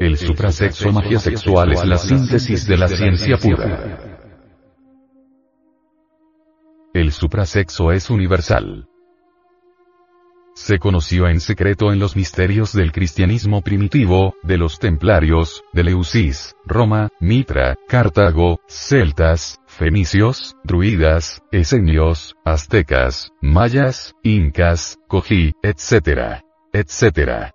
[0.00, 3.98] El suprasexo magia sexual es la síntesis de la ciencia pura.
[6.94, 8.88] El suprasexo es universal.
[10.54, 16.56] Se conoció en secreto en los misterios del cristianismo primitivo, de los templarios, de Leucis,
[16.64, 26.40] Roma, Mitra, Cartago, celtas, fenicios, druidas, esenios, aztecas, mayas, incas, cojí, etc.
[26.72, 27.52] etc.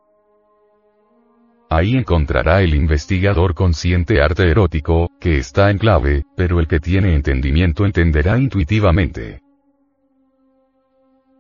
[1.70, 7.16] Ahí encontrará el investigador consciente arte erótico, que está en clave, pero el que tiene
[7.16, 9.42] entendimiento entenderá intuitivamente.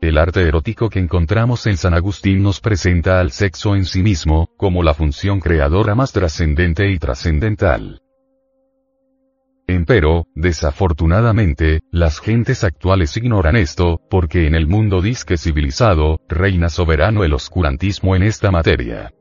[0.01, 4.49] El arte erótico que encontramos en San Agustín nos presenta al sexo en sí mismo,
[4.57, 8.01] como la función creadora más trascendente y trascendental.
[9.67, 17.23] Empero, desafortunadamente, las gentes actuales ignoran esto, porque en el mundo disque civilizado, reina soberano
[17.23, 19.11] el oscurantismo en esta materia.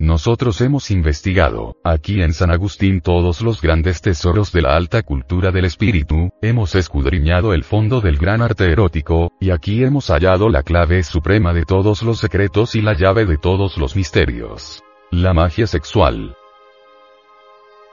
[0.00, 5.50] Nosotros hemos investigado, aquí en San Agustín todos los grandes tesoros de la alta cultura
[5.50, 10.62] del espíritu, hemos escudriñado el fondo del gran arte erótico, y aquí hemos hallado la
[10.62, 14.82] clave suprema de todos los secretos y la llave de todos los misterios.
[15.10, 16.34] La magia sexual.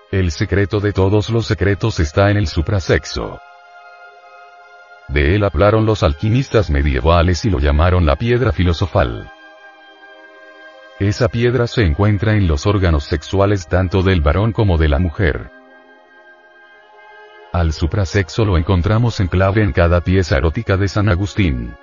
[0.09, 3.38] El secreto de todos los secretos está en el suprasexo.
[5.09, 9.30] De él hablaron los alquimistas medievales y lo llamaron la piedra filosofal.
[10.99, 15.51] Esa piedra se encuentra en los órganos sexuales tanto del varón como de la mujer.
[17.53, 21.75] Al suprasexo lo encontramos en clave en cada pieza erótica de San Agustín.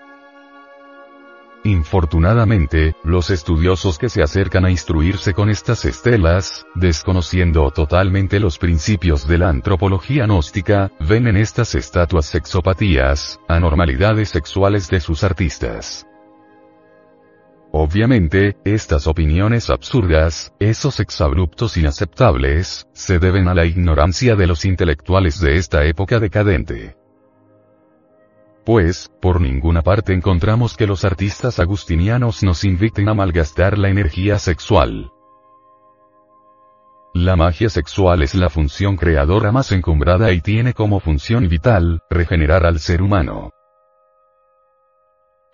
[1.63, 9.29] Infortunadamente, los estudiosos que se acercan a instruirse con estas estelas, desconociendo totalmente los principios
[9.29, 16.07] de la antropología gnóstica, ven en estas estatuas sexopatías, anormalidades sexuales de sus artistas.
[17.77, 25.41] Obviamente, estas opiniones absurdas, esos exabruptos inaceptables, se deben a la ignorancia de los intelectuales
[25.41, 26.95] de esta época decadente.
[28.65, 34.39] Pues, por ninguna parte encontramos que los artistas agustinianos nos inviten a malgastar la energía
[34.39, 35.11] sexual.
[37.13, 42.67] La magia sexual es la función creadora más encumbrada y tiene como función vital, regenerar
[42.67, 43.51] al ser humano.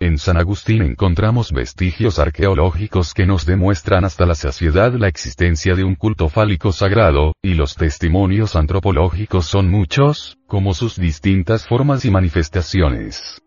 [0.01, 5.83] En San Agustín encontramos vestigios arqueológicos que nos demuestran hasta la saciedad la existencia de
[5.83, 12.09] un culto fálico sagrado, y los testimonios antropológicos son muchos, como sus distintas formas y
[12.09, 13.43] manifestaciones.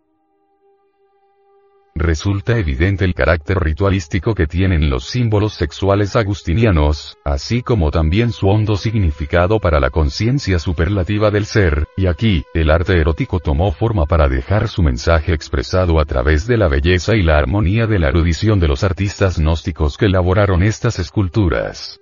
[2.04, 8.46] Resulta evidente el carácter ritualístico que tienen los símbolos sexuales agustinianos, así como también su
[8.46, 14.04] hondo significado para la conciencia superlativa del ser, y aquí, el arte erótico tomó forma
[14.04, 18.08] para dejar su mensaje expresado a través de la belleza y la armonía de la
[18.08, 21.98] erudición de los artistas gnósticos que elaboraron estas esculturas.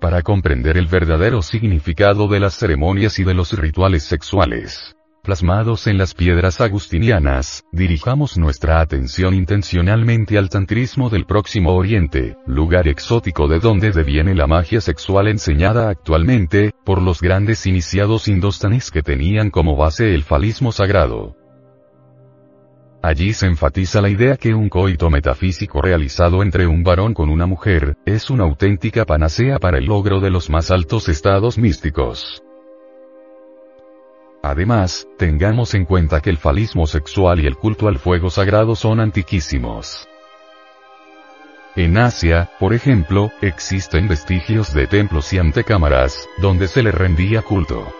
[0.00, 5.98] Para comprender el verdadero significado de las ceremonias y de los rituales sexuales, plasmados en
[5.98, 13.60] las piedras agustinianas, dirijamos nuestra atención intencionalmente al tantrismo del Próximo Oriente, lugar exótico de
[13.60, 19.76] donde deviene la magia sexual enseñada actualmente, por los grandes iniciados indostanes que tenían como
[19.76, 21.36] base el falismo sagrado.
[23.00, 27.46] Allí se enfatiza la idea que un coito metafísico realizado entre un varón con una
[27.46, 32.42] mujer, es una auténtica panacea para el logro de los más altos estados místicos.
[34.42, 38.98] Además, tengamos en cuenta que el falismo sexual y el culto al fuego sagrado son
[38.98, 40.08] antiquísimos.
[41.76, 47.94] En Asia, por ejemplo, existen vestigios de templos y antecámaras, donde se le rendía culto.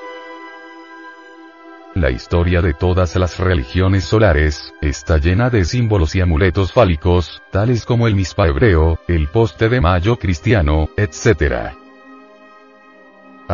[1.95, 7.87] La historia de todas las religiones solares, está llena de símbolos y amuletos fálicos, tales
[7.87, 11.82] como el mispa hebreo, el poste de mayo cristiano, etc.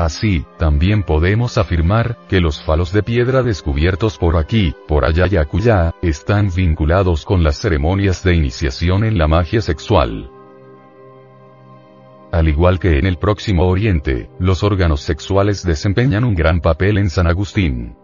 [0.04, 5.36] Así, también podemos afirmar, que los falos de piedra descubiertos por aquí, por allá y
[5.36, 10.30] acullá, están vinculados con las ceremonias de iniciación en la magia sexual.
[12.30, 17.10] Al igual que en el próximo Oriente, los órganos sexuales desempeñan un gran papel en
[17.10, 17.96] San Agustín.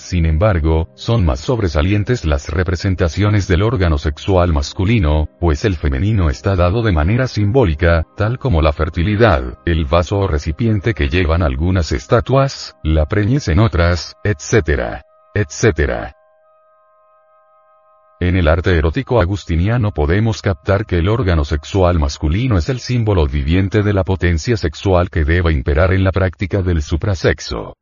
[0.00, 6.56] Sin embargo, son más sobresalientes las representaciones del órgano sexual masculino, pues el femenino está
[6.56, 11.92] dado de manera simbólica, tal como la fertilidad, el vaso o recipiente que llevan algunas
[11.92, 15.02] estatuas, la preñez en otras, etc.
[15.34, 16.14] etc.
[18.20, 23.26] En el arte erótico agustiniano podemos captar que el órgano sexual masculino es el símbolo
[23.26, 27.74] viviente de la potencia sexual que deba imperar en la práctica del suprasexo.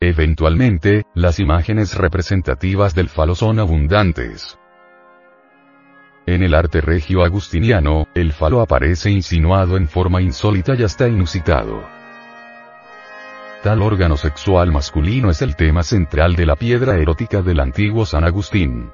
[0.00, 4.56] Eventualmente, las imágenes representativas del falo son abundantes.
[6.24, 11.82] En el arte regio agustiniano, el falo aparece insinuado en forma insólita y hasta inusitado.
[13.64, 18.22] Tal órgano sexual masculino es el tema central de la piedra erótica del antiguo San
[18.22, 18.92] Agustín.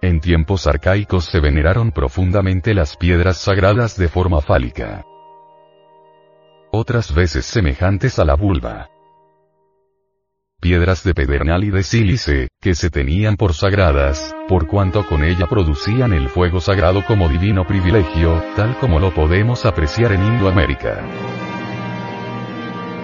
[0.00, 5.04] En tiempos arcaicos se veneraron profundamente las piedras sagradas de forma fálica.
[6.70, 8.88] Otras veces semejantes a la vulva
[10.64, 15.46] piedras de pedernal y de sílice, que se tenían por sagradas, por cuanto con ella
[15.46, 21.04] producían el fuego sagrado como divino privilegio, tal como lo podemos apreciar en Indoamérica.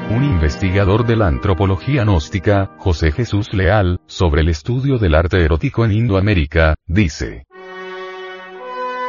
[0.08, 5.84] Un investigador de la antropología gnóstica, José Jesús Leal, sobre el estudio del arte erótico
[5.84, 7.44] en Indoamérica, dice,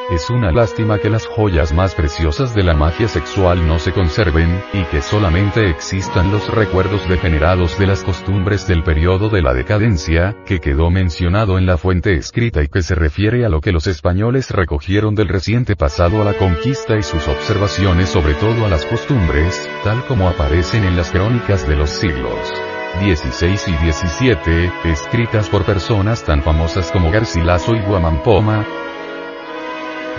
[0.10, 4.62] es una lástima que las joyas más preciosas de la magia sexual no se conserven,
[4.74, 10.36] y que solamente existan los recuerdos degenerados de las costumbres del periodo de la decadencia,
[10.46, 13.88] que quedó mencionado en la fuente escrita y que se refiere a lo que los
[13.88, 18.86] españoles recogieron del reciente pasado a la conquista y sus observaciones sobre todo a las
[18.86, 22.52] costumbres, tal como aparecen en las crónicas de los siglos
[23.00, 28.66] 16 y 17, escritas por personas tan famosas como Garcilaso y Guamampoma,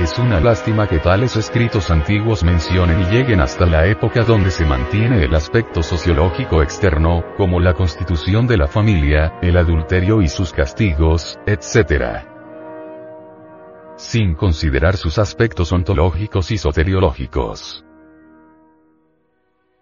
[0.00, 4.64] es una lástima que tales escritos antiguos mencionen y lleguen hasta la época donde se
[4.64, 10.52] mantiene el aspecto sociológico externo, como la constitución de la familia, el adulterio y sus
[10.52, 12.24] castigos, etc.
[13.96, 17.84] Sin considerar sus aspectos ontológicos y soteriológicos.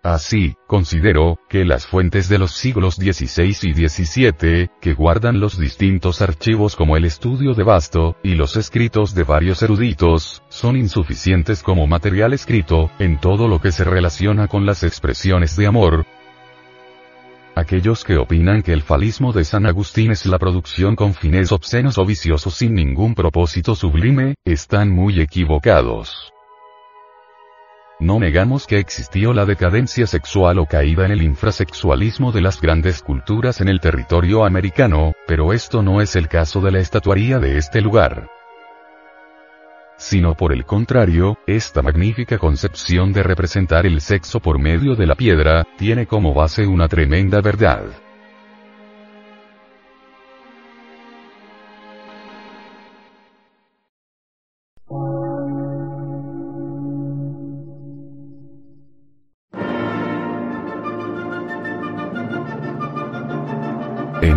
[0.03, 6.23] Así, considero, que las fuentes de los siglos XVI y XVII, que guardan los distintos
[6.23, 11.87] archivos como el estudio de Basto, y los escritos de varios eruditos, son insuficientes como
[11.87, 16.07] material escrito, en todo lo que se relaciona con las expresiones de amor,
[17.61, 21.99] Aquellos que opinan que el falismo de San Agustín es la producción con fines obscenos
[21.99, 26.33] o viciosos sin ningún propósito sublime, están muy equivocados.
[28.01, 33.03] No negamos que existió la decadencia sexual o caída en el infrasexualismo de las grandes
[33.03, 37.59] culturas en el territorio americano, pero esto no es el caso de la estatuaría de
[37.59, 38.29] este lugar.
[39.99, 45.15] Sino por el contrario, esta magnífica concepción de representar el sexo por medio de la
[45.15, 47.85] piedra, tiene como base una tremenda verdad.